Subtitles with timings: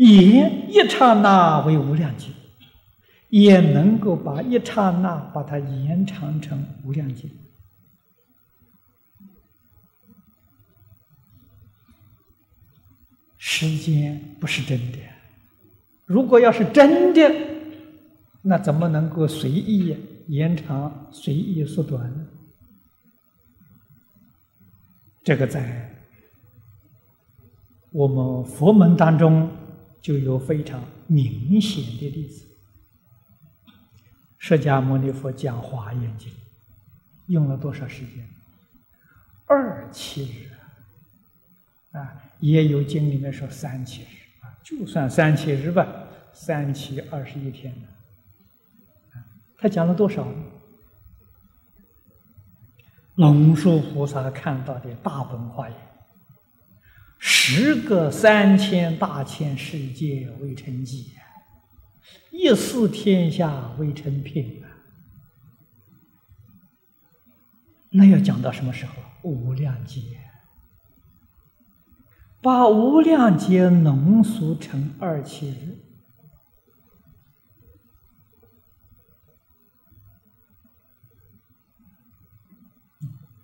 [0.00, 2.28] 也一刹那为无量劫，
[3.28, 7.28] 也能够把一刹那把它延长成无量劫。
[13.36, 14.98] 时间不是真的，
[16.06, 17.20] 如果要是真的，
[18.40, 19.94] 那怎么能够随意
[20.28, 22.26] 延长、随意缩短呢？
[25.22, 25.94] 这个在
[27.92, 29.50] 我们佛门当中
[30.00, 32.46] 就有非常明显的例子。
[34.38, 36.30] 释迦牟尼佛讲《华严经》，
[37.26, 38.28] 用了多少时间？
[39.46, 40.50] 二七日
[41.96, 42.22] 啊！
[42.38, 44.06] 也有经里面说三七日
[44.40, 45.86] 啊，就算三七日吧，
[46.32, 47.88] 三七二十一天呢。
[49.58, 50.26] 他讲了多少？
[53.16, 55.78] 龙树菩萨看到的大本华严，
[57.22, 61.12] 十个三千大千世界未成计，
[62.30, 64.64] 一四天下未成品！
[67.90, 68.94] 那要讲到什么时候？
[69.22, 70.00] 无量劫。
[72.40, 75.76] 把无量劫浓缩成二七日，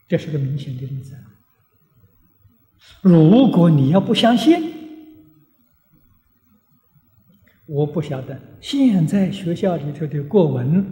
[0.09, 1.15] 这是个明显的例子。
[3.01, 4.75] 如果你要不相信，
[7.67, 10.85] 我不晓得现在学校里头的国文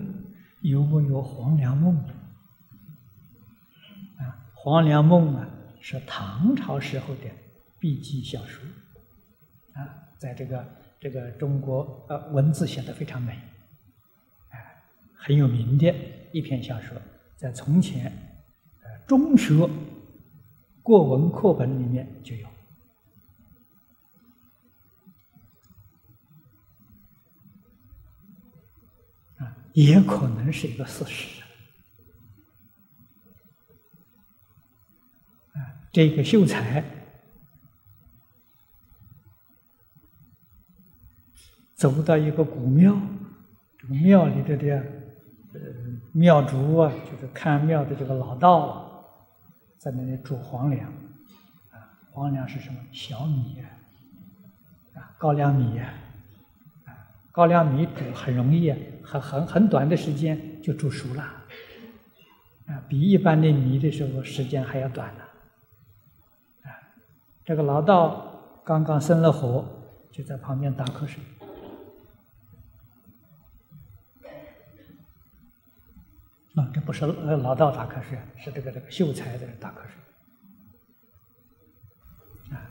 [0.62, 1.94] 有没有《黄粱梦》
[4.22, 4.26] 啊？
[4.54, 5.48] 《黄粱梦》啊，
[5.80, 7.22] 是唐朝时候的。
[7.80, 8.64] 笔记小说，
[9.74, 9.84] 啊，
[10.18, 10.66] 在这个
[10.98, 13.38] 这个中国呃文字写的非常美，
[14.48, 14.58] 哎，
[15.12, 15.94] 很有名的
[16.32, 16.96] 一篇小说，
[17.36, 19.68] 在从前呃中学
[20.84, 22.46] 国文课本里面就有，
[29.39, 31.40] 啊，也可能是一个事实，
[35.55, 36.84] 啊，这个秀才。
[41.77, 42.95] 走到一个古庙，
[43.78, 44.77] 这个庙里头的
[45.55, 45.61] 呃
[46.12, 48.93] 庙主啊，就是看庙的这个老道，
[49.84, 50.90] 在那里煮黄粱，
[51.70, 52.80] 啊，黄粱是什么？
[52.90, 53.61] 小米
[54.95, 55.92] 啊，高粱米啊，
[57.30, 58.72] 高粱米煮很容易，
[59.02, 61.22] 很很很短的时间就煮熟了，
[62.67, 65.24] 啊，比一般的米的时候时间还要短呢，
[66.62, 66.72] 啊，
[67.45, 69.68] 这个老道刚刚生了火，
[70.11, 71.22] 就在旁边打瞌睡。
[76.54, 79.74] 啊，这不是呃老道打瞌睡，是这个这个秀才在打瞌
[82.48, 82.56] 睡。
[82.56, 82.62] 啊，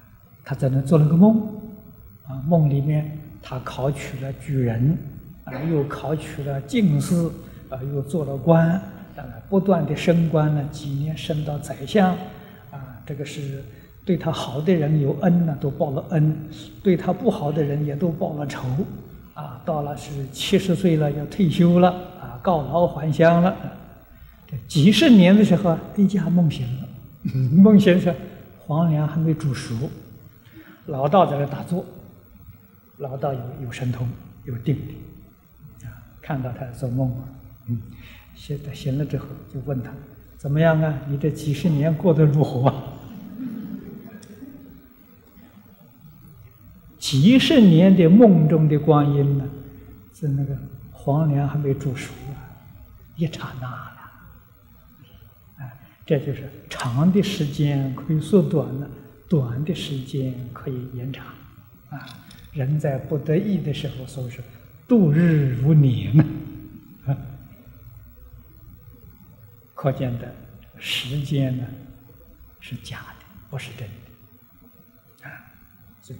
[0.45, 1.41] 他在那做了个梦，
[2.25, 4.97] 啊，梦里面他考取了举人，
[5.43, 7.29] 啊，又考取了进士，
[7.69, 8.71] 啊，又做了官，
[9.17, 12.15] 啊，不断的升官呢，几年升到宰相，
[12.71, 13.61] 啊，这个是
[14.05, 16.33] 对他好的人有恩呢，都报了恩；
[16.81, 18.65] 对他不好的人也都报了仇，
[19.33, 21.89] 啊，到了是七十岁了要退休了
[22.21, 22.39] 啊。
[22.41, 23.55] 告老还乡了，
[24.45, 26.87] 这几十年的时候啊，一家梦醒了，
[27.55, 28.13] 梦醒是
[28.59, 29.89] 黄粱还没煮熟，
[30.87, 31.85] 老道在那打坐，
[32.97, 34.07] 老道有有神通，
[34.45, 34.97] 有定力，
[35.83, 35.87] 啊，
[36.21, 37.27] 看到他做梦了，
[37.69, 37.81] 嗯，
[38.35, 39.89] 醒他醒了之后就问他
[40.37, 40.93] 怎么样啊？
[41.07, 42.73] 你这几十年过得如何？
[47.13, 49.45] 几十年的梦中的光阴呢，
[50.15, 50.57] 是那个。
[50.91, 52.39] 黄粱还没煮熟啊，
[53.17, 54.11] 一刹那了，
[55.57, 55.73] 啊，
[56.05, 58.89] 这就是长的时间可以缩短了，
[59.27, 61.25] 短的时间可以延长，
[61.89, 62.07] 啊，
[62.53, 64.41] 人在不得已的时候，所以说
[64.87, 66.25] 度日如年呢，
[67.05, 67.17] 啊，
[69.75, 70.33] 可见的
[70.79, 71.65] 时间呢
[72.61, 73.85] 是假的，不是真
[75.21, 75.45] 的，啊，
[76.01, 76.19] 所以